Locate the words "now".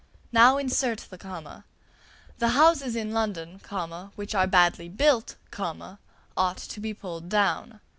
0.31-0.57